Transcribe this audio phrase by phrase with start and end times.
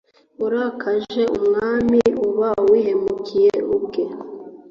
[0.45, 1.99] urakaje umwami
[2.49, 4.03] aba yihemukiye ubwe